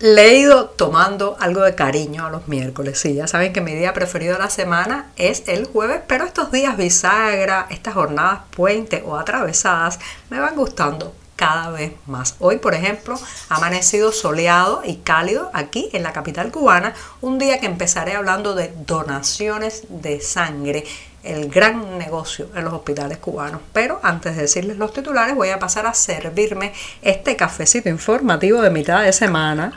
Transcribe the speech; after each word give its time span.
Le 0.00 0.28
he 0.28 0.38
ido 0.38 0.70
tomando 0.70 1.36
algo 1.40 1.60
de 1.60 1.74
cariño 1.74 2.24
a 2.24 2.30
los 2.30 2.48
miércoles. 2.48 2.98
Sí, 2.98 3.12
ya 3.12 3.26
saben 3.26 3.52
que 3.52 3.60
mi 3.60 3.74
día 3.74 3.92
preferido 3.92 4.32
de 4.32 4.38
la 4.38 4.48
semana 4.48 5.10
es 5.16 5.42
el 5.46 5.66
jueves, 5.66 6.00
pero 6.06 6.24
estos 6.24 6.50
días 6.50 6.78
bisagra, 6.78 7.66
estas 7.68 7.92
jornadas 7.92 8.40
puente 8.56 9.02
o 9.06 9.18
atravesadas 9.18 9.98
me 10.30 10.40
van 10.40 10.56
gustando 10.56 11.14
cada 11.40 11.70
vez 11.70 11.94
más. 12.06 12.36
Hoy, 12.38 12.58
por 12.58 12.74
ejemplo, 12.74 13.18
ha 13.48 13.56
amanecido 13.56 14.12
soleado 14.12 14.82
y 14.84 14.96
cálido 14.96 15.50
aquí 15.54 15.88
en 15.94 16.02
la 16.02 16.12
capital 16.12 16.52
cubana, 16.52 16.92
un 17.22 17.38
día 17.38 17.58
que 17.58 17.64
empezaré 17.64 18.14
hablando 18.14 18.54
de 18.54 18.70
donaciones 18.84 19.84
de 19.88 20.20
sangre 20.20 20.84
el 21.22 21.48
gran 21.48 21.96
negocio 21.96 22.48
en 22.54 22.64
los 22.64 22.74
hospitales 22.74 23.16
cubanos. 23.16 23.62
Pero 23.72 24.00
antes 24.02 24.36
de 24.36 24.42
decirles 24.42 24.76
los 24.76 24.92
titulares, 24.92 25.34
voy 25.34 25.48
a 25.48 25.58
pasar 25.58 25.86
a 25.86 25.94
servirme 25.94 26.74
este 27.00 27.36
cafecito 27.36 27.88
informativo 27.88 28.60
de 28.60 28.68
mitad 28.68 29.02
de 29.02 29.12
semana. 29.14 29.72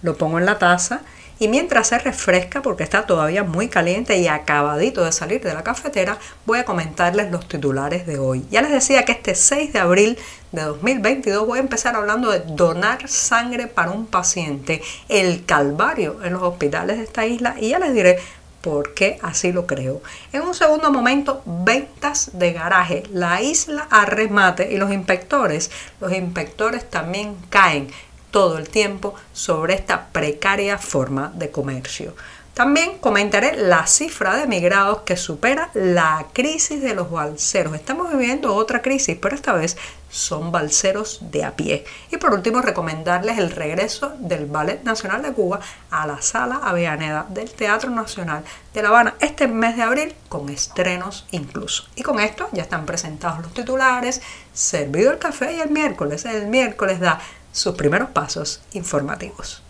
Lo 0.00 0.16
pongo 0.16 0.38
en 0.38 0.46
la 0.46 0.58
taza 0.58 1.02
y 1.38 1.48
mientras 1.48 1.88
se 1.88 1.98
refresca, 1.98 2.62
porque 2.62 2.84
está 2.84 3.06
todavía 3.06 3.44
muy 3.44 3.68
caliente 3.68 4.18
y 4.18 4.28
acabadito 4.28 5.04
de 5.04 5.12
salir 5.12 5.42
de 5.42 5.54
la 5.54 5.62
cafetera, 5.62 6.18
voy 6.46 6.58
a 6.58 6.64
comentarles 6.64 7.30
los 7.30 7.48
titulares 7.48 8.06
de 8.06 8.18
hoy. 8.18 8.44
Ya 8.50 8.62
les 8.62 8.70
decía 8.70 9.04
que 9.04 9.12
este 9.12 9.34
6 9.34 9.72
de 9.72 9.78
abril 9.78 10.18
de 10.52 10.62
2022 10.62 11.46
voy 11.46 11.58
a 11.58 11.62
empezar 11.62 11.96
hablando 11.96 12.30
de 12.30 12.40
donar 12.40 13.08
sangre 13.08 13.66
para 13.66 13.90
un 13.90 14.06
paciente, 14.06 14.82
el 15.08 15.44
calvario 15.44 16.22
en 16.24 16.34
los 16.34 16.42
hospitales 16.42 16.98
de 16.98 17.04
esta 17.04 17.26
isla 17.26 17.56
y 17.58 17.70
ya 17.70 17.78
les 17.78 17.94
diré 17.94 18.18
porque 18.62 19.18
así 19.22 19.52
lo 19.52 19.66
creo. 19.66 20.00
En 20.32 20.42
un 20.42 20.54
segundo 20.54 20.90
momento, 20.90 21.42
ventas 21.44 22.30
de 22.34 22.52
garaje. 22.52 23.02
La 23.12 23.42
isla 23.42 23.88
a 23.90 24.06
remate 24.06 24.72
y 24.72 24.76
los 24.76 24.90
inspectores, 24.92 25.70
los 26.00 26.12
inspectores 26.12 26.88
también 26.88 27.36
caen 27.50 27.88
todo 28.32 28.58
el 28.58 28.68
tiempo 28.68 29.14
sobre 29.32 29.74
esta 29.74 30.08
precaria 30.08 30.78
forma 30.78 31.30
de 31.36 31.52
comercio. 31.52 32.16
También 32.54 32.98
comentaré 32.98 33.56
la 33.56 33.86
cifra 33.86 34.36
de 34.36 34.42
emigrados 34.42 35.02
que 35.02 35.16
supera 35.16 35.70
la 35.72 36.26
crisis 36.34 36.82
de 36.82 36.94
los 36.94 37.10
balseros. 37.10 37.74
Estamos 37.74 38.10
viviendo 38.10 38.54
otra 38.54 38.82
crisis, 38.82 39.16
pero 39.18 39.34
esta 39.34 39.54
vez 39.54 39.78
son 40.10 40.52
balseros 40.52 41.20
de 41.30 41.44
a 41.44 41.56
pie. 41.56 41.86
Y 42.10 42.18
por 42.18 42.34
último, 42.34 42.60
recomendarles 42.60 43.38
el 43.38 43.52
regreso 43.52 44.12
del 44.18 44.44
Ballet 44.44 44.82
Nacional 44.82 45.22
de 45.22 45.32
Cuba 45.32 45.60
a 45.90 46.06
la 46.06 46.20
Sala 46.20 46.60
Avellaneda 46.62 47.24
del 47.30 47.50
Teatro 47.50 47.90
Nacional 47.90 48.44
de 48.74 48.82
La 48.82 48.90
Habana 48.90 49.14
este 49.20 49.48
mes 49.48 49.76
de 49.76 49.82
abril 49.84 50.14
con 50.28 50.50
estrenos 50.50 51.26
incluso. 51.30 51.84
Y 51.96 52.02
con 52.02 52.20
esto 52.20 52.50
ya 52.52 52.64
están 52.64 52.84
presentados 52.84 53.40
los 53.40 53.54
titulares, 53.54 54.20
servido 54.52 55.10
el 55.10 55.18
café 55.18 55.54
y 55.54 55.60
el 55.62 55.70
miércoles. 55.70 56.26
El 56.26 56.48
miércoles 56.48 57.00
da 57.00 57.18
sus 57.52 57.74
primeros 57.76 58.10
pasos 58.10 58.60
informativos. 58.72 59.62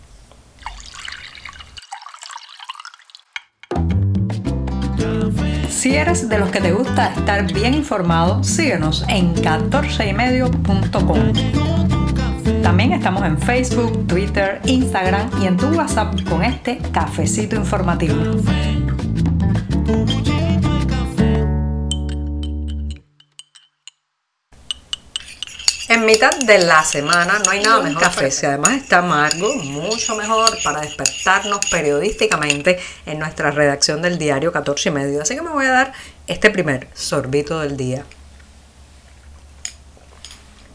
Si 5.69 5.95
eres 5.95 6.29
de 6.29 6.39
los 6.39 6.49
que 6.49 6.61
te 6.61 6.71
gusta 6.71 7.13
estar 7.13 7.51
bien 7.51 7.73
informado, 7.73 8.41
síguenos 8.41 9.03
en 9.09 9.35
14ymedio.com. 9.35 11.33
También 12.63 12.93
estamos 12.93 13.23
en 13.23 13.37
Facebook, 13.37 14.07
Twitter, 14.07 14.61
Instagram 14.63 15.29
y 15.41 15.47
en 15.47 15.57
tu 15.57 15.67
WhatsApp 15.67 16.15
con 16.29 16.41
este 16.41 16.77
cafecito 16.93 17.57
informativo. 17.57 18.15
Mitad 26.03 26.31
de 26.37 26.59
la 26.59 26.83
semana 26.83 27.39
no 27.39 27.49
hay 27.51 27.61
nada 27.61 27.81
mejor 27.81 28.01
café, 28.01 28.31
si 28.31 28.45
además 28.45 28.73
está 28.73 28.99
amargo, 28.99 29.55
mucho 29.55 30.15
mejor 30.15 30.57
para 30.63 30.81
despertarnos 30.81 31.65
periodísticamente 31.71 32.79
en 33.05 33.19
nuestra 33.19 33.51
redacción 33.51 34.01
del 34.01 34.17
diario 34.17 34.51
14 34.51 34.89
y 34.89 34.91
medio. 34.91 35.21
Así 35.21 35.35
que 35.35 35.41
me 35.41 35.49
voy 35.49 35.65
a 35.65 35.71
dar 35.71 35.93
este 36.27 36.49
primer 36.49 36.87
sorbito 36.93 37.59
del 37.59 37.77
día. 37.77 38.05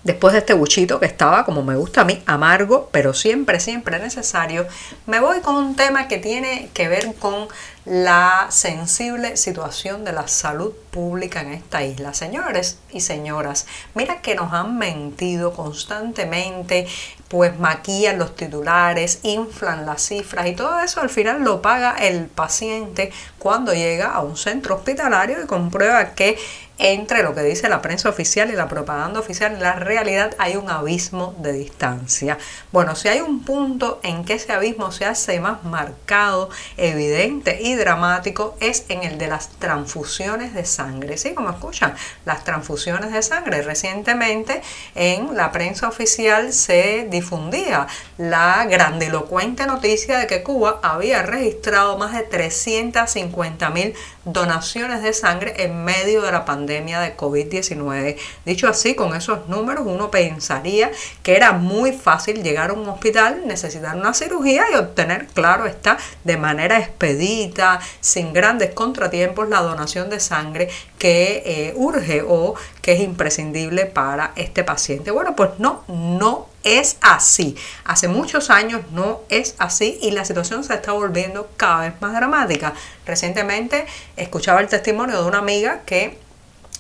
Después 0.09 0.33
de 0.33 0.39
este 0.39 0.55
buchito 0.55 0.99
que 1.01 1.05
estaba, 1.05 1.45
como 1.45 1.63
me 1.63 1.77
gusta 1.77 2.01
a 2.01 2.05
mí, 2.07 2.23
amargo, 2.25 2.89
pero 2.91 3.13
siempre, 3.13 3.61
siempre 3.61 3.99
necesario, 3.99 4.67
me 5.05 5.21
voy 5.21 5.41
con 5.41 5.57
un 5.57 5.77
tema 5.77 6.09
que 6.09 6.17
tiene 6.17 6.71
que 6.73 6.89
ver 6.89 7.15
con 7.17 7.47
la 7.85 8.47
sensible 8.49 9.37
situación 9.37 10.07
de 10.07 10.13
la 10.13 10.27
salud 10.27 10.73
pública 10.91 11.43
en 11.43 11.53
esta 11.53 11.85
isla. 11.85 12.15
Señores 12.15 12.79
y 12.91 13.01
señoras, 13.01 13.67
mira 13.95 14.23
que 14.23 14.35
nos 14.35 14.51
han 14.55 14.79
mentido 14.79 15.53
constantemente, 15.53 16.87
pues 17.29 17.59
maquillan 17.59 18.19
los 18.19 18.35
titulares, 18.35 19.19
inflan 19.25 19.85
las 19.85 20.01
cifras 20.01 20.47
y 20.47 20.55
todo 20.55 20.81
eso 20.81 21.03
al 21.03 21.11
final 21.11 21.43
lo 21.43 21.61
paga 21.61 21.95
el 21.99 22.29
paciente 22.29 23.13
cuando 23.39 23.75
llega 23.75 24.13
a 24.13 24.23
un 24.23 24.39
centro 24.39 24.77
hospitalario 24.77 25.43
y 25.43 25.47
comprueba 25.47 26.15
que 26.15 26.39
entre 26.79 27.25
lo 27.25 27.35
que 27.35 27.43
dice 27.43 27.69
la 27.69 27.83
prensa 27.83 28.09
oficial 28.09 28.51
y 28.51 28.55
la 28.55 28.69
propaganda 28.69 29.19
oficial, 29.19 29.55
en 29.55 29.63
la 29.63 29.73
realidad 29.73 30.35
hay 30.39 30.55
un 30.55 30.71
abismo 30.71 31.35
de 31.39 31.53
distancia. 31.53 32.39
Bueno, 32.71 32.95
si 32.95 33.09
hay 33.09 33.21
un 33.21 33.43
punto 33.45 33.99
en 34.05 34.25
que 34.25 34.35
ese 34.35 34.53
abismo 34.53 34.93
se 34.93 35.05
hace 35.05 35.41
más 35.41 35.65
marcado, 35.65 36.51
evidente 36.77 37.59
y 37.61 37.75
dramático, 37.75 38.57
es 38.61 38.85
en 38.89 39.03
el 39.03 39.19
de 39.19 39.27
las 39.27 39.49
transfusiones 39.49 40.55
de 40.55 40.65
sangre. 40.65 41.19
Sí, 41.19 41.35
como 41.35 41.51
escuchan, 41.51 41.95
las 42.25 42.45
transfusiones 42.45 43.13
de 43.13 43.23
sangre. 43.23 43.63
Recientemente 43.63 44.63
en 44.95 45.37
la 45.37 45.51
prensa 45.51 45.89
oficial 45.89 46.53
se 46.53 47.09
difundía 47.11 47.89
la 48.19 48.67
grandilocuente 48.67 49.67
noticia 49.67 50.19
de 50.19 50.29
que 50.29 50.45
Cuba 50.45 50.79
había 50.83 51.23
registrado 51.23 51.99
más 51.99 52.13
de 52.13 52.23
350 52.23 53.71
mil 53.71 53.95
donaciones 54.25 55.03
de 55.03 55.13
sangre 55.13 55.55
en 55.65 55.85
medio 55.85 56.23
de 56.23 56.31
la 56.31 56.45
pandemia 56.45 56.68
de 56.69 57.17
COVID-19. 57.17 58.17
Dicho 58.45 58.69
así, 58.69 58.95
con 58.95 59.15
esos 59.15 59.49
números 59.49 59.85
uno 59.87 60.11
pensaría 60.11 60.91
que 61.23 61.37
era 61.37 61.53
muy 61.53 61.93
fácil 61.93 62.43
llegar 62.43 62.71
a 62.71 62.75
un 62.75 62.89
hospital, 62.89 63.43
necesitar 63.47 63.97
una 63.97 64.15
cirugía 64.15 64.65
y 64.73 64.77
obtener, 64.77 65.27
claro 65.29 65.67
está, 65.67 65.99
de 66.25 66.37
manera 66.37 66.79
expedita, 66.79 67.81
sin 68.01 68.33
grandes 68.33 68.71
contratiempos, 68.75 69.49
la 69.49 69.63
donación 69.63 70.11
de 70.11 70.21
sangre 70.21 70.69
que 70.99 71.43
eh, 71.45 71.73
urge 71.77 72.23
o 72.27 72.55
que 72.83 72.93
es 72.93 73.01
imprescindible 73.01 73.87
para 73.87 74.33
este 74.37 74.65
paciente. 74.65 75.11
Bueno, 75.11 75.35
pues 75.35 75.51
no, 75.59 75.85
no 75.89 76.49
es 76.65 76.97
así. 77.01 77.57
Hace 77.85 78.09
muchos 78.09 78.51
años 78.51 78.83
no 78.93 79.21
es 79.29 79.55
así 79.59 79.99
y 80.03 80.11
la 80.11 80.25
situación 80.25 80.65
se 80.65 80.75
está 80.75 80.93
volviendo 80.93 81.49
cada 81.57 81.81
vez 81.81 81.95
más 82.01 82.13
dramática. 82.13 82.75
Recientemente 83.07 83.87
escuchaba 84.17 84.61
el 84.61 84.69
testimonio 84.69 85.21
de 85.23 85.29
una 85.29 85.39
amiga 85.39 85.83
que 85.87 86.19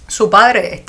su 0.08 0.28
padre 0.28 0.84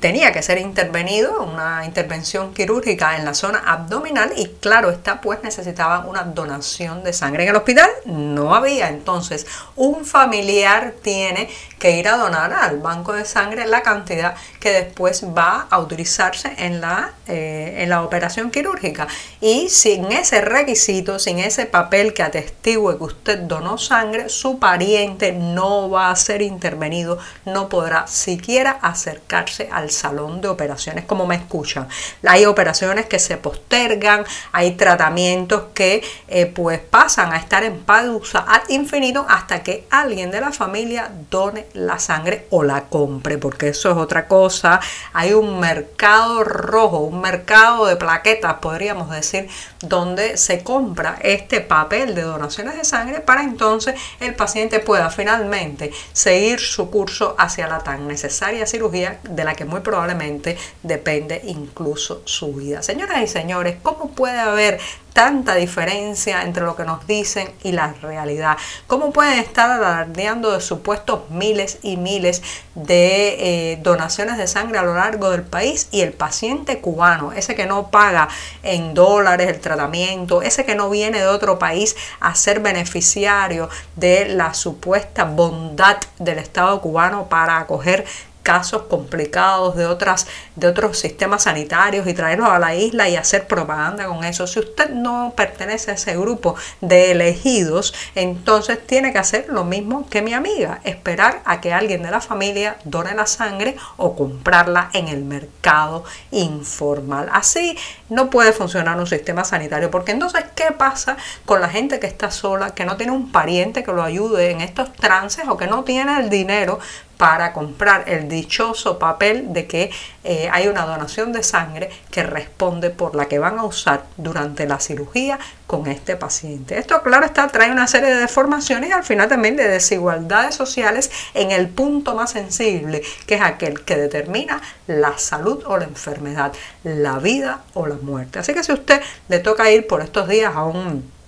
tenía 0.00 0.32
que 0.32 0.42
ser 0.42 0.58
intervenido, 0.58 1.42
una 1.42 1.84
intervención 1.84 2.52
quirúrgica 2.54 3.16
en 3.16 3.24
la 3.24 3.34
zona 3.34 3.62
abdominal 3.66 4.32
y 4.36 4.46
claro 4.60 4.90
está, 4.90 5.20
pues 5.20 5.42
necesitaba 5.42 6.06
una 6.06 6.24
donación 6.24 7.04
de 7.04 7.12
sangre. 7.12 7.44
En 7.44 7.50
el 7.50 7.56
hospital 7.56 7.88
no 8.06 8.54
había, 8.54 8.88
entonces 8.88 9.46
un 9.76 10.04
familiar 10.04 10.94
tiene 11.02 11.50
que 11.80 11.96
ir 11.96 12.06
a 12.06 12.16
donar 12.16 12.52
al 12.52 12.78
banco 12.78 13.14
de 13.14 13.24
sangre 13.24 13.66
la 13.66 13.82
cantidad 13.82 14.36
que 14.60 14.70
después 14.70 15.24
va 15.36 15.66
a 15.70 15.78
utilizarse 15.78 16.54
en 16.58 16.80
la, 16.80 17.14
eh, 17.26 17.78
en 17.78 17.88
la 17.88 18.02
operación 18.02 18.50
quirúrgica. 18.50 19.08
Y 19.40 19.70
sin 19.70 20.12
ese 20.12 20.42
requisito, 20.42 21.18
sin 21.18 21.38
ese 21.40 21.66
papel 21.66 22.12
que 22.14 22.22
atestigue 22.22 22.60
que 22.98 23.04
usted 23.04 23.38
donó 23.40 23.78
sangre, 23.78 24.28
su 24.28 24.58
pariente 24.58 25.32
no 25.32 25.90
va 25.90 26.10
a 26.10 26.16
ser 26.16 26.42
intervenido, 26.42 27.18
no 27.46 27.68
podrá 27.68 28.06
siquiera 28.06 28.78
acercarse 28.82 29.68
al 29.72 29.90
salón 29.90 30.42
de 30.42 30.48
operaciones 30.48 31.06
como 31.06 31.26
me 31.26 31.36
escuchan. 31.36 31.88
Hay 32.26 32.44
operaciones 32.44 33.06
que 33.06 33.18
se 33.18 33.38
postergan, 33.38 34.24
hay 34.52 34.72
tratamientos 34.72 35.64
que 35.72 36.02
eh, 36.28 36.46
pues 36.46 36.78
pasan 36.78 37.32
a 37.32 37.38
estar 37.38 37.64
en 37.64 37.80
pausa 37.80 38.44
ad 38.46 38.68
infinito 38.68 39.24
hasta 39.28 39.62
que 39.62 39.86
alguien 39.90 40.30
de 40.30 40.42
la 40.42 40.52
familia 40.52 41.10
done 41.30 41.64
la 41.74 41.98
sangre 41.98 42.46
o 42.50 42.62
la 42.62 42.84
compre, 42.84 43.38
porque 43.38 43.68
eso 43.68 43.90
es 43.90 43.96
otra 43.96 44.26
cosa. 44.26 44.80
Hay 45.12 45.32
un 45.32 45.60
mercado 45.60 46.44
rojo, 46.44 46.98
un 46.98 47.20
mercado 47.20 47.86
de 47.86 47.96
plaquetas, 47.96 48.54
podríamos 48.54 49.10
decir, 49.10 49.48
donde 49.80 50.36
se 50.36 50.62
compra 50.62 51.18
este 51.22 51.60
papel 51.60 52.14
de 52.14 52.22
donaciones 52.22 52.76
de 52.76 52.84
sangre 52.84 53.20
para 53.20 53.42
entonces 53.42 53.94
el 54.20 54.34
paciente 54.34 54.80
pueda 54.80 55.10
finalmente 55.10 55.92
seguir 56.12 56.60
su 56.60 56.90
curso 56.90 57.34
hacia 57.38 57.66
la 57.66 57.78
tan 57.78 58.06
necesaria 58.06 58.66
cirugía 58.66 59.20
de 59.22 59.44
la 59.44 59.54
que 59.54 59.64
muy 59.64 59.80
probablemente 59.80 60.56
depende 60.82 61.40
incluso 61.44 62.22
su 62.24 62.52
vida. 62.52 62.82
Señoras 62.82 63.22
y 63.22 63.26
señores, 63.26 63.76
¿cómo 63.82 64.10
puede 64.10 64.38
haber 64.38 64.80
tanta 65.20 65.54
diferencia 65.54 66.40
entre 66.44 66.64
lo 66.64 66.74
que 66.76 66.84
nos 66.84 67.06
dicen 67.06 67.52
y 67.62 67.72
la 67.72 67.92
realidad. 67.92 68.56
¿Cómo 68.86 69.12
pueden 69.12 69.38
estar 69.38 69.70
alardeando 69.70 70.50
de 70.52 70.62
supuestos 70.62 71.28
miles 71.28 71.76
y 71.82 71.98
miles 71.98 72.42
de 72.74 73.72
eh, 73.72 73.78
donaciones 73.82 74.38
de 74.38 74.46
sangre 74.46 74.78
a 74.78 74.82
lo 74.82 74.94
largo 74.94 75.28
del 75.28 75.42
país 75.42 75.88
y 75.90 76.00
el 76.00 76.14
paciente 76.14 76.80
cubano, 76.80 77.34
ese 77.34 77.54
que 77.54 77.66
no 77.66 77.90
paga 77.90 78.28
en 78.62 78.94
dólares 78.94 79.48
el 79.48 79.60
tratamiento, 79.60 80.40
ese 80.40 80.64
que 80.64 80.74
no 80.74 80.88
viene 80.88 81.18
de 81.18 81.26
otro 81.26 81.58
país 81.58 81.96
a 82.20 82.34
ser 82.34 82.60
beneficiario 82.60 83.68
de 83.96 84.24
la 84.26 84.54
supuesta 84.54 85.24
bondad 85.24 85.98
del 86.18 86.38
Estado 86.38 86.80
cubano 86.80 87.28
para 87.28 87.58
acoger 87.58 88.06
casos 88.42 88.82
complicados 88.82 89.76
de 89.76 89.86
otras 89.86 90.26
de 90.56 90.68
otros 90.68 90.98
sistemas 90.98 91.44
sanitarios 91.44 92.06
y 92.06 92.14
traerlos 92.14 92.48
a 92.48 92.58
la 92.58 92.74
isla 92.74 93.08
y 93.08 93.16
hacer 93.16 93.46
propaganda 93.46 94.06
con 94.06 94.24
eso. 94.24 94.46
Si 94.46 94.58
usted 94.58 94.90
no 94.90 95.32
pertenece 95.36 95.90
a 95.90 95.94
ese 95.94 96.16
grupo 96.16 96.54
de 96.80 97.12
elegidos, 97.12 97.94
entonces 98.14 98.84
tiene 98.86 99.12
que 99.12 99.18
hacer 99.18 99.46
lo 99.48 99.64
mismo 99.64 100.08
que 100.08 100.22
mi 100.22 100.34
amiga, 100.34 100.80
esperar 100.84 101.42
a 101.44 101.60
que 101.60 101.72
alguien 101.72 102.02
de 102.02 102.10
la 102.10 102.20
familia 102.20 102.76
done 102.84 103.14
la 103.14 103.26
sangre 103.26 103.76
o 103.96 104.16
comprarla 104.16 104.90
en 104.92 105.08
el 105.08 105.24
mercado 105.24 106.04
informal. 106.30 107.28
Así 107.32 107.76
no 108.08 108.30
puede 108.30 108.52
funcionar 108.52 108.98
un 108.98 109.06
sistema 109.06 109.44
sanitario, 109.44 109.90
porque 109.90 110.12
entonces 110.12 110.44
¿qué 110.54 110.72
pasa 110.72 111.16
con 111.46 111.60
la 111.60 111.68
gente 111.68 112.00
que 112.00 112.06
está 112.06 112.30
sola, 112.30 112.74
que 112.74 112.84
no 112.84 112.96
tiene 112.96 113.12
un 113.12 113.32
pariente 113.32 113.82
que 113.82 113.92
lo 113.92 114.02
ayude 114.02 114.50
en 114.50 114.60
estos 114.60 114.92
trances 114.92 115.46
o 115.48 115.56
que 115.56 115.66
no 115.66 115.84
tiene 115.84 116.18
el 116.18 116.30
dinero 116.30 116.78
para 117.20 117.52
comprar 117.52 118.04
el 118.08 118.30
dichoso 118.30 118.98
papel 118.98 119.52
de 119.52 119.66
que 119.66 119.90
eh, 120.24 120.48
hay 120.50 120.68
una 120.68 120.86
donación 120.86 121.34
de 121.34 121.42
sangre 121.42 121.90
que 122.10 122.22
responde 122.22 122.88
por 122.88 123.14
la 123.14 123.26
que 123.26 123.38
van 123.38 123.58
a 123.58 123.64
usar 123.64 124.04
durante 124.16 124.66
la 124.66 124.80
cirugía 124.80 125.38
con 125.66 125.86
este 125.86 126.16
paciente. 126.16 126.78
Esto, 126.78 127.02
claro 127.02 127.26
está, 127.26 127.46
trae 127.48 127.70
una 127.70 127.86
serie 127.88 128.08
de 128.08 128.20
deformaciones 128.20 128.88
y 128.88 128.92
al 128.94 129.04
final 129.04 129.28
también 129.28 129.56
de 129.56 129.68
desigualdades 129.68 130.54
sociales 130.54 131.10
en 131.34 131.50
el 131.50 131.68
punto 131.68 132.14
más 132.14 132.30
sensible, 132.30 133.02
que 133.26 133.34
es 133.34 133.42
aquel 133.42 133.84
que 133.84 133.96
determina 133.96 134.62
la 134.86 135.18
salud 135.18 135.62
o 135.66 135.76
la 135.76 135.84
enfermedad, 135.84 136.54
la 136.84 137.18
vida 137.18 137.64
o 137.74 137.86
la 137.86 137.96
muerte. 137.96 138.38
Así 138.38 138.54
que 138.54 138.64
si 138.64 138.72
usted 138.72 139.02
le 139.28 139.40
toca 139.40 139.70
ir 139.70 139.86
por 139.86 140.00
estos 140.00 140.26
días 140.26 140.56
a 140.56 140.64
un 140.64 141.19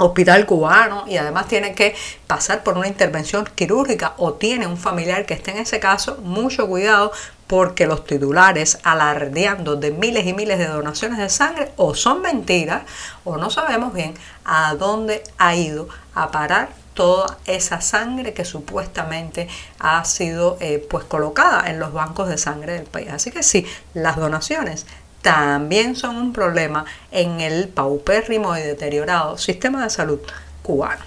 hospital 0.00 0.46
cubano 0.46 1.04
y 1.06 1.16
además 1.16 1.46
tiene 1.46 1.74
que 1.74 1.94
pasar 2.26 2.62
por 2.62 2.76
una 2.76 2.88
intervención 2.88 3.48
quirúrgica 3.54 4.14
o 4.16 4.32
tiene 4.32 4.66
un 4.66 4.76
familiar 4.76 5.26
que 5.26 5.34
esté 5.34 5.50
en 5.52 5.58
ese 5.58 5.78
caso, 5.78 6.18
mucho 6.22 6.66
cuidado 6.66 7.12
porque 7.46 7.86
los 7.86 8.04
titulares 8.04 8.78
alardeando 8.82 9.76
de 9.76 9.90
miles 9.90 10.26
y 10.26 10.32
miles 10.32 10.58
de 10.58 10.68
donaciones 10.68 11.18
de 11.18 11.28
sangre 11.28 11.72
o 11.76 11.94
son 11.94 12.22
mentiras 12.22 12.82
o 13.24 13.36
no 13.36 13.50
sabemos 13.50 13.92
bien 13.92 14.14
a 14.44 14.74
dónde 14.74 15.22
ha 15.36 15.54
ido 15.54 15.88
a 16.14 16.30
parar 16.30 16.68
toda 16.94 17.38
esa 17.46 17.80
sangre 17.80 18.34
que 18.34 18.44
supuestamente 18.44 19.48
ha 19.78 20.04
sido 20.04 20.58
eh, 20.60 20.86
pues 20.90 21.04
colocada 21.04 21.70
en 21.70 21.78
los 21.78 21.92
bancos 21.92 22.28
de 22.28 22.36
sangre 22.36 22.74
del 22.74 22.84
país. 22.84 23.08
Así 23.10 23.30
que 23.30 23.42
sí, 23.42 23.66
las 23.94 24.16
donaciones 24.16 24.86
también 25.22 25.96
son 25.96 26.16
un 26.16 26.32
problema 26.32 26.84
en 27.10 27.40
el 27.40 27.68
paupérrimo 27.68 28.56
y 28.56 28.60
deteriorado 28.60 29.36
sistema 29.38 29.84
de 29.84 29.90
salud 29.90 30.20
cubano. 30.62 31.02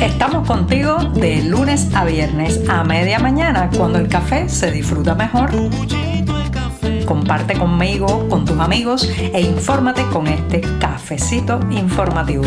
Estamos 0.00 0.46
contigo 0.46 0.96
de 1.14 1.42
lunes 1.42 1.88
a 1.94 2.04
viernes 2.04 2.60
a 2.68 2.84
media 2.84 3.18
mañana 3.18 3.70
cuando 3.76 3.98
el 3.98 4.08
café 4.08 4.48
se 4.48 4.70
disfruta 4.70 5.14
mejor. 5.14 5.50
Comparte 7.04 7.58
conmigo, 7.58 8.28
con 8.28 8.44
tus 8.44 8.58
amigos 8.58 9.08
e 9.18 9.40
infórmate 9.40 10.04
con 10.12 10.26
este 10.26 10.60
cafecito 10.78 11.60
informativo. 11.70 12.44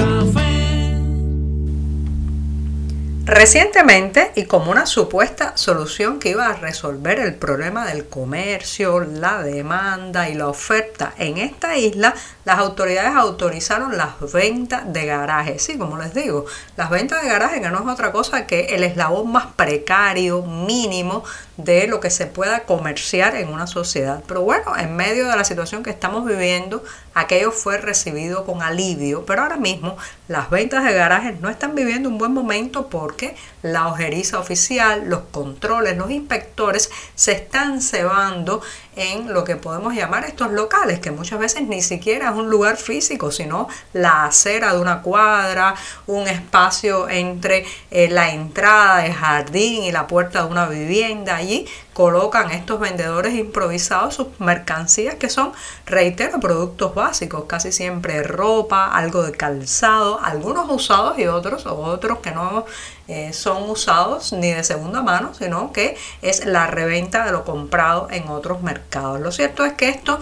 Recientemente, 3.32 4.34
y 4.36 4.44
como 4.44 4.72
una 4.72 4.86
supuesta 4.86 5.56
solución 5.56 6.20
que 6.20 6.32
iba 6.32 6.48
a 6.48 6.54
resolver 6.58 7.18
el 7.18 7.34
problema 7.34 7.86
del 7.86 8.06
comercio, 8.06 9.00
la 9.00 9.42
demanda 9.42 10.28
y 10.28 10.34
la 10.34 10.50
oferta 10.50 11.14
en 11.18 11.38
esta 11.38 11.78
isla, 11.78 12.14
las 12.44 12.60
autoridades 12.60 13.16
autorizaron 13.16 13.98
las 13.98 14.20
ventas 14.32 14.92
de 14.92 15.06
garaje. 15.06 15.60
Sí, 15.60 15.78
como 15.78 15.98
les 15.98 16.14
digo, 16.14 16.46
las 16.78 16.90
ventas 16.90 17.22
de 17.22 17.30
garaje 17.30 17.60
no 17.60 17.80
es 17.80 17.88
otra 17.88 18.12
cosa 18.12 18.48
que 18.48 18.76
el 18.76 18.84
eslabón 18.84 19.32
más 19.32 19.48
precario, 19.56 20.42
mínimo, 20.44 21.24
de 21.58 21.88
lo 21.88 22.00
que 22.00 22.10
se 22.10 22.26
pueda 22.26 22.62
comerciar 22.62 23.36
en 23.36 23.50
una 23.50 23.68
sociedad. 23.68 24.24
Pero 24.28 24.42
bueno, 24.42 24.76
en 24.78 24.96
medio 24.96 25.28
de 25.28 25.36
la 25.36 25.44
situación 25.44 25.84
que 25.84 25.90
estamos 25.90 26.26
viviendo, 26.26 26.84
aquello 27.14 27.52
fue 27.52 27.78
recibido 27.78 28.46
con 28.46 28.62
alivio, 28.62 29.26
pero 29.26 29.44
ahora 29.44 29.58
mismo 29.58 29.98
las 30.28 30.50
ventas 30.50 30.84
de 30.84 30.94
garajes 30.94 31.40
no 31.40 31.50
están 31.50 31.76
viviendo 31.76 32.10
un 32.10 32.18
buen 32.18 32.34
momento 32.34 32.88
porque 32.88 33.36
la 33.62 33.88
ojeriza 33.88 34.40
oficial, 34.40 35.04
los 35.08 35.22
controles, 35.32 35.98
los 35.98 36.10
inspectores 36.10 36.90
se 37.16 37.34
están 37.34 37.82
cebando 37.82 38.62
en 38.96 39.34
lo 39.34 39.44
que 39.44 39.56
podemos 39.56 39.94
llamar 39.94 40.26
estos 40.26 40.52
locales, 40.52 41.00
que 41.00 41.12
muchas 41.12 41.40
veces 41.40 41.68
ni 41.68 41.82
siquiera 41.82 42.30
es 42.30 42.36
un 42.36 42.50
lugar 42.50 42.78
físico, 42.78 43.32
sino 43.32 43.68
la 43.94 44.26
acera 44.26 44.74
de 44.74 44.80
una 44.80 45.02
cuadra, 45.02 45.76
un 46.08 46.28
espacio 46.28 47.10
entre 47.10 47.66
eh, 47.90 48.10
la 48.10 48.32
entrada, 48.32 49.06
el 49.06 49.14
jardín 49.14 49.84
y 49.84 49.92
la 49.92 50.08
puerta 50.08 50.44
de 50.44 50.50
una 50.50 50.68
vivienda. 50.68 51.38
Allí 51.38 51.68
colocan 51.94 52.52
estos 52.52 52.80
vendedores 52.80 53.36
improvisados 53.36 54.16
sus 54.16 54.28
mercancías 54.40 55.16
que 55.16 55.30
son, 55.30 55.54
reitero, 55.86 56.40
productos 56.40 56.96
básicos, 56.96 57.46
casi 57.46 57.72
siempre 57.72 58.24
ropa, 58.24 58.88
algo 58.88 59.24
de 59.24 59.32
calzado, 59.32 60.20
algunos 60.22 60.70
usados 60.70 61.18
y 61.18 61.28
otros, 61.28 61.66
otros 61.66 62.20
que 62.20 62.32
no 62.32 62.66
eh, 63.12 63.34
son 63.34 63.70
usados 63.70 64.32
ni 64.32 64.54
de 64.54 64.64
segunda 64.64 65.02
mano, 65.02 65.34
sino 65.34 65.74
que 65.74 65.98
es 66.22 66.46
la 66.46 66.68
reventa 66.68 67.26
de 67.26 67.34
lo 67.34 67.44
comprado 67.44 68.08
en 68.10 68.30
otros 68.30 68.62
mercados. 68.62 69.20
Lo 69.20 69.34
cierto 69.34 69.66
es 69.66 69.74
que 69.74 69.90
esto 69.90 70.18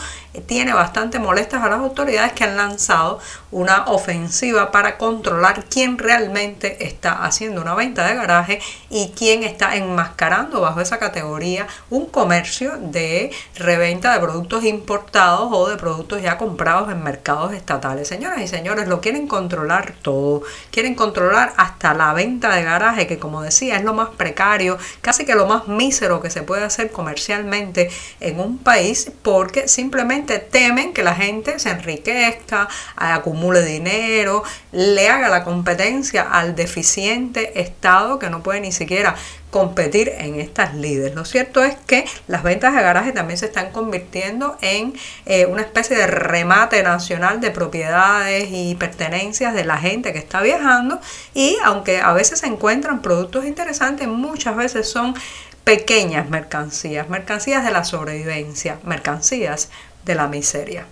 tiene 0.46 0.74
bastante 0.74 1.20
molestas 1.20 1.64
a 1.64 1.70
las 1.70 1.80
autoridades 1.80 2.34
que 2.34 2.44
han 2.44 2.56
lanzado 2.56 3.20
una 3.52 3.86
ofensiva 3.86 4.72
para 4.72 4.98
controlar 4.98 5.66
quién 5.66 5.98
realmente 5.98 6.86
está 6.86 7.24
haciendo 7.24 7.62
una 7.62 7.74
venta 7.74 8.06
de 8.06 8.16
garaje 8.16 8.62
y 8.90 9.12
quién 9.18 9.44
está 9.44 9.76
enmascarando 9.76 10.62
bajo 10.62 10.81
esa 10.81 11.00
categoría 11.00 11.68
un 11.90 12.06
comercio 12.06 12.74
de 12.80 13.31
reventa 13.56 14.14
de 14.14 14.19
productos 14.19 14.64
importados 14.66 15.50
o 15.52 15.68
de 15.68 15.78
productos 15.78 16.21
ya 16.21 16.38
comprados 16.38 16.92
en 16.92 17.04
mercados 17.04 17.54
estatales. 17.54 18.07
Señoras 18.07 18.42
y 18.42 18.48
señores, 18.48 18.88
lo 18.88 19.02
quieren 19.02 19.28
controlar 19.28 19.94
todo. 20.02 20.44
Quieren 20.71 20.94
controlar 20.94 21.54
hasta 21.57 21.94
la 21.94 22.14
venta 22.14 22.56
de 22.56 22.64
garaje, 22.64 23.07
que 23.07 23.18
como 23.18 23.42
decía 23.42 23.78
es 23.78 23.83
lo 23.83 23.94
más 23.94 24.09
precario, 24.09 24.78
casi 25.02 25.26
que 25.26 25.36
lo 25.36 25.48
más 25.48 25.68
mísero 25.68 26.21
que 26.21 26.30
se 26.30 26.44
puede 26.44 26.64
hacer 26.64 26.92
comercialmente 26.92 27.90
en 28.19 28.40
un 28.40 28.59
país, 28.59 29.12
porque 29.24 29.68
simplemente 29.68 30.29
temen 30.38 30.94
que 30.94 31.02
la 31.02 31.16
gente 31.16 31.57
se 31.57 31.71
enriquezca, 31.71 32.68
acumule 32.95 33.64
dinero, 33.64 34.44
le 34.71 35.09
haga 35.09 35.30
la 35.30 35.44
competencia 35.44 36.21
al 36.21 36.56
deficiente 36.56 37.59
Estado 37.59 38.19
que 38.19 38.30
no 38.30 38.44
puede 38.44 38.62
ni 38.62 38.71
siquiera 38.71 39.16
competir 39.50 40.09
en 40.18 40.40
estas 40.40 40.76
líderes. 40.76 41.16
Lo 41.16 41.26
cierto 41.26 41.64
es 41.64 41.76
que 41.88 42.06
las 42.28 42.44
ventas 42.44 42.76
de 42.76 42.81
garaje 42.81 43.12
también 43.12 43.38
se 43.38 43.48
están 43.48 43.71
convirtiendo 43.71 44.57
en 44.62 44.94
eh, 45.26 45.45
una 45.48 45.62
especie 45.62 45.98
de 45.98 46.06
remate 46.07 46.83
nacional 46.83 47.42
de 47.42 47.52
propiedades 47.52 48.50
y 48.52 48.76
pertenencias 48.76 49.54
de 49.54 49.66
la 49.66 49.78
gente 49.78 50.14
que 50.14 50.19
está 50.19 50.42
viajando 50.42 51.00
y 51.33 51.57
aunque 51.64 52.00
a 52.00 52.14
veces 52.14 52.40
se 52.40 52.48
encuentran 52.48 53.02
productos 53.02 53.45
interesantes, 53.45 54.07
muchas 54.07 54.56
veces 54.56 54.90
son 54.90 55.16
pequeñas 55.64 56.30
mercancías, 56.30 57.09
mercancías 57.09 57.64
de 57.64 57.71
la 57.71 57.83
sobrevivencia, 57.83 58.80
mercancías 58.83 59.69
de 60.06 60.15
la 60.15 60.27
miseria. 60.27 60.85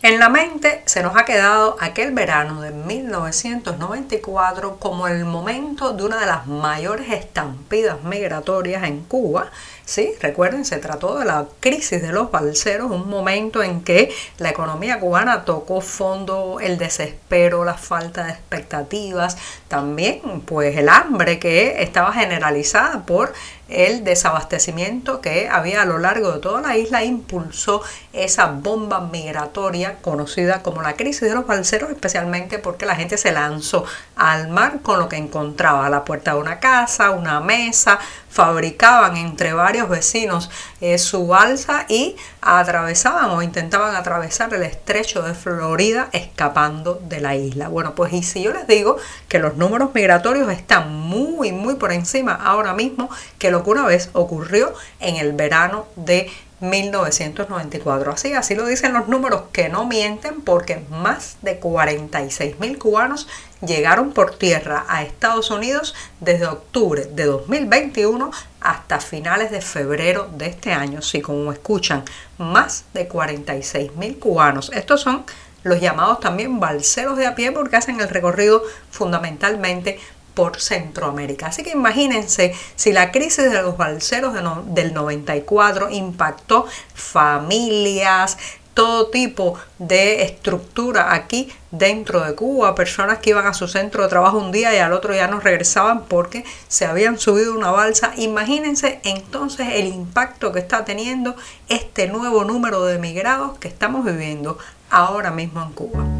En 0.00 0.20
la 0.20 0.28
mente 0.28 0.82
se 0.86 1.02
nos 1.02 1.16
ha 1.16 1.24
quedado 1.24 1.76
aquel 1.80 2.12
verano 2.12 2.62
de 2.62 2.70
1994 2.70 4.78
como 4.78 5.06
el 5.06 5.24
momento 5.24 5.92
de 5.92 6.04
una 6.04 6.20
de 6.20 6.26
las 6.26 6.46
mayores 6.46 7.10
estampidas 7.10 8.02
migratorias 8.04 8.84
en 8.84 9.00
Cuba. 9.00 9.50
Sí, 9.84 10.12
recuerden, 10.20 10.64
se 10.64 10.78
trató 10.78 11.18
de 11.18 11.24
la 11.24 11.46
crisis 11.60 12.00
de 12.00 12.12
los 12.12 12.30
balseros, 12.30 12.90
un 12.90 13.10
momento 13.10 13.62
en 13.62 13.82
que 13.82 14.14
la 14.38 14.50
economía 14.50 15.00
cubana 15.00 15.44
tocó 15.44 15.80
fondo, 15.80 16.58
el 16.60 16.78
desespero, 16.78 17.64
la 17.64 17.74
falta 17.74 18.24
de 18.24 18.30
expectativas, 18.30 19.36
también 19.66 20.42
pues 20.46 20.76
el 20.76 20.88
hambre 20.88 21.38
que 21.38 21.82
estaba 21.82 22.12
generalizada 22.12 23.04
por 23.04 23.32
el 23.68 24.04
desabastecimiento 24.04 25.20
que 25.20 25.48
había 25.48 25.82
a 25.82 25.84
lo 25.84 25.98
largo 25.98 26.32
de 26.32 26.40
toda 26.40 26.60
la 26.60 26.76
isla 26.76 27.04
impulsó 27.04 27.82
esa 28.12 28.46
bomba 28.46 29.00
migratoria 29.00 29.96
conocida 30.00 30.62
como 30.62 30.82
la 30.82 30.94
crisis 30.94 31.28
de 31.28 31.34
los 31.34 31.46
balseros, 31.46 31.90
especialmente 31.90 32.58
porque 32.58 32.86
la 32.86 32.96
gente 32.96 33.18
se 33.18 33.32
lanzó 33.32 33.84
al 34.16 34.48
mar 34.48 34.80
con 34.82 34.98
lo 34.98 35.08
que 35.08 35.16
encontraba 35.16 35.86
a 35.86 35.90
la 35.90 36.04
puerta 36.04 36.34
de 36.34 36.40
una 36.40 36.60
casa, 36.60 37.10
una 37.10 37.40
mesa, 37.40 37.98
fabricaban 38.30 39.16
entre 39.16 39.52
varios 39.52 39.88
vecinos 39.88 40.50
eh, 40.80 40.98
su 40.98 41.26
balsa 41.26 41.86
y 41.88 42.16
atravesaban 42.40 43.30
o 43.30 43.42
intentaban 43.42 43.96
atravesar 43.96 44.52
el 44.54 44.62
estrecho 44.62 45.22
de 45.22 45.34
Florida 45.34 46.08
escapando 46.12 47.00
de 47.02 47.20
la 47.20 47.34
isla. 47.34 47.68
Bueno, 47.68 47.94
pues 47.94 48.12
y 48.12 48.22
si 48.22 48.42
yo 48.42 48.52
les 48.52 48.66
digo 48.66 48.96
que 49.28 49.38
los 49.38 49.56
números 49.56 49.90
migratorios 49.94 50.50
están 50.50 50.92
muy, 51.08 51.52
muy 51.52 51.76
por 51.76 51.92
encima 51.92 52.34
ahora 52.34 52.74
mismo 52.74 53.08
que 53.38 53.50
lo 53.50 53.64
que 53.64 53.70
una 53.70 53.86
vez 53.86 54.10
ocurrió 54.12 54.74
en 55.00 55.16
el 55.16 55.32
verano 55.32 55.86
de 55.96 56.30
1994. 56.60 58.12
Así, 58.12 58.32
así 58.34 58.54
lo 58.54 58.66
dicen 58.66 58.92
los 58.92 59.08
números 59.08 59.42
que 59.52 59.68
no 59.68 59.86
mienten 59.86 60.40
porque 60.40 60.82
más 60.90 61.36
de 61.42 61.58
46 61.58 62.58
mil 62.58 62.78
cubanos 62.78 63.28
llegaron 63.60 64.12
por 64.12 64.36
tierra 64.36 64.84
a 64.88 65.02
Estados 65.02 65.50
Unidos 65.50 65.94
desde 66.20 66.46
octubre 66.46 67.04
de 67.04 67.24
2021 67.24 68.30
hasta 68.60 69.00
finales 69.00 69.50
de 69.50 69.60
febrero 69.60 70.28
de 70.36 70.46
este 70.46 70.72
año. 70.72 71.00
Si 71.00 71.20
como 71.20 71.52
escuchan, 71.52 72.04
más 72.38 72.84
de 72.92 73.08
46 73.08 73.94
mil 73.96 74.18
cubanos. 74.18 74.70
Estos 74.74 75.00
son 75.00 75.24
los 75.62 75.80
llamados 75.80 76.20
también 76.20 76.60
balseros 76.60 77.16
de 77.16 77.26
a 77.26 77.34
pie 77.34 77.52
porque 77.52 77.76
hacen 77.76 78.00
el 78.00 78.08
recorrido 78.08 78.62
fundamentalmente 78.90 80.00
por 80.38 80.60
Centroamérica. 80.60 81.48
Así 81.48 81.64
que 81.64 81.70
imagínense 81.70 82.54
si 82.76 82.92
la 82.92 83.10
crisis 83.10 83.50
de 83.50 83.60
los 83.60 83.76
balseros 83.76 84.34
del 84.66 84.94
94 84.94 85.90
impactó 85.90 86.64
familias, 86.94 88.38
todo 88.72 89.08
tipo 89.08 89.58
de 89.80 90.22
estructura 90.22 91.12
aquí 91.12 91.52
dentro 91.72 92.24
de 92.24 92.36
Cuba, 92.36 92.76
personas 92.76 93.18
que 93.18 93.30
iban 93.30 93.48
a 93.48 93.52
su 93.52 93.66
centro 93.66 94.04
de 94.04 94.08
trabajo 94.08 94.38
un 94.38 94.52
día 94.52 94.72
y 94.72 94.78
al 94.78 94.92
otro 94.92 95.12
ya 95.12 95.26
no 95.26 95.40
regresaban 95.40 96.04
porque 96.04 96.44
se 96.68 96.86
habían 96.86 97.18
subido 97.18 97.52
una 97.52 97.72
balsa. 97.72 98.12
Imagínense 98.16 99.00
entonces 99.02 99.66
el 99.72 99.88
impacto 99.88 100.52
que 100.52 100.60
está 100.60 100.84
teniendo 100.84 101.34
este 101.68 102.06
nuevo 102.06 102.44
número 102.44 102.84
de 102.84 102.94
emigrados 102.94 103.58
que 103.58 103.66
estamos 103.66 104.04
viviendo 104.04 104.56
ahora 104.88 105.32
mismo 105.32 105.60
en 105.64 105.72
Cuba. 105.72 106.17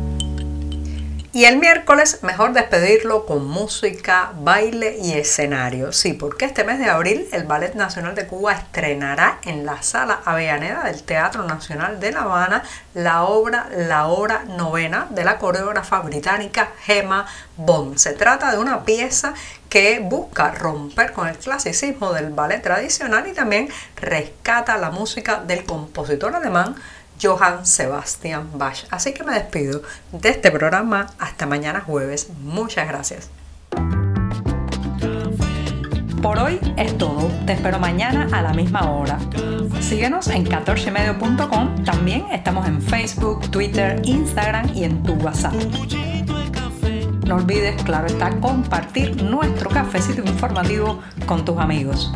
Y 1.31 1.45
el 1.45 1.59
miércoles 1.59 2.21
mejor 2.23 2.55
despedirlo 2.55 3.27
con 3.27 3.47
música, 3.47 4.33
baile 4.41 4.97
y 4.99 5.13
escenario. 5.13 5.93
Sí, 5.93 6.15
porque 6.15 6.47
este 6.47 6.65
mes 6.65 6.79
de 6.79 6.89
abril 6.89 7.29
el 7.33 7.45
Ballet 7.45 7.75
Nacional 7.75 8.15
de 8.15 8.27
Cuba 8.27 8.55
estrenará 8.55 9.39
en 9.45 9.67
la 9.67 9.83
Sala 9.83 10.23
Avellaneda 10.25 10.85
del 10.85 11.03
Teatro 11.03 11.43
Nacional 11.45 12.01
de 12.01 12.13
La 12.13 12.23
Habana 12.23 12.63
la 12.95 13.25
obra 13.25 13.69
La 13.77 14.07
Hora 14.07 14.45
Novena 14.47 15.07
de 15.11 15.23
la 15.23 15.39
coreógrafa 15.39 16.01
británica 16.01 16.71
Gemma 16.85 17.27
Bond. 17.59 17.99
Se 17.99 18.15
trata 18.15 18.51
de 18.51 18.59
una 18.59 18.87
pieza 18.87 19.35
que 19.69 20.01
busca 20.01 20.53
romper 20.53 21.13
con 21.13 21.29
el 21.29 21.37
clasicismo 21.37 22.15
del 22.15 22.31
ballet 22.31 22.63
tradicional 22.63 23.27
y 23.29 23.35
también 23.35 23.69
rescata 23.97 24.79
la 24.79 24.91
música 24.91 25.43
del 25.47 25.65
compositor 25.65 26.35
alemán 26.35 26.75
Johann 27.21 27.67
Sebastian 27.67 28.59
Bach. 28.59 28.85
Así 28.91 29.13
que 29.13 29.25
me 29.25 29.33
despido 29.33 29.83
de 30.13 30.29
este 30.31 30.51
programa 30.51 31.07
hasta 31.19 31.47
mañana 31.47 31.81
jueves. 31.81 32.29
Muchas 32.43 32.89
gracias. 32.89 33.31
Por 36.23 36.39
hoy 36.39 36.59
es 36.77 36.99
todo. 36.99 37.31
Te 37.47 37.53
espero 37.53 37.79
mañana 37.79 38.29
a 38.33 38.43
la 38.43 38.53
misma 38.53 38.91
hora. 38.91 39.19
Síguenos 39.81 40.29
en 40.29 40.45
14medio.com. 40.45 41.85
También 41.85 42.27
estamos 42.33 42.67
en 42.67 42.83
Facebook, 42.83 43.51
Twitter, 43.51 44.01
Instagram 44.05 44.71
y 44.75 44.85
en 44.85 45.03
tu 45.03 45.15
WhatsApp. 45.15 45.55
No 47.27 47.37
olvides, 47.37 47.81
claro 47.83 48.07
está, 48.07 48.31
compartir 48.41 49.23
nuestro 49.23 49.69
cafecito 49.71 50.23
informativo 50.23 51.01
con 51.27 51.45
tus 51.45 51.59
amigos. 51.59 52.11